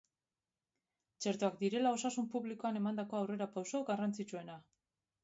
Txertoak 1.25 1.59
direla 1.59 1.91
osasun 1.97 2.29
publikoan 2.37 2.79
emandako 2.81 3.21
aurrera 3.21 3.49
pauso 3.59 3.83
garrantzitsuena. 3.91 4.57